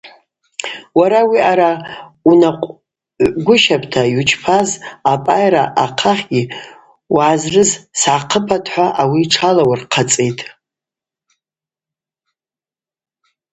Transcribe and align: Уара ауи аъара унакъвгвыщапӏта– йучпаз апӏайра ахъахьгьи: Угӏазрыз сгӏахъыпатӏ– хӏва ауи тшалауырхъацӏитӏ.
Уара 0.99 1.19
ауи 1.23 1.39
аъара 1.41 1.71
унакъвгвыщапӏта– 2.29 4.03
йучпаз 4.13 4.69
апӏайра 5.11 5.63
ахъахьгьи: 5.83 6.43
Угӏазрыз 7.13 7.71
сгӏахъыпатӏ– 7.99 8.69
хӏва 8.71 8.87
ауи 9.01 9.23
тшалауырхъацӏитӏ. 9.29 10.41